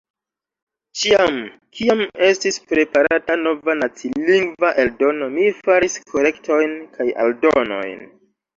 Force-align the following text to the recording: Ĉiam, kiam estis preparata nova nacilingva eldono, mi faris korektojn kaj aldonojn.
Ĉiam, 1.01 1.35
kiam 1.79 2.01
estis 2.29 2.57
preparata 2.71 3.37
nova 3.43 3.77
nacilingva 3.83 4.73
eldono, 4.87 5.31
mi 5.37 5.47
faris 5.61 6.01
korektojn 6.15 6.77
kaj 6.99 7.11
aldonojn. 7.29 7.97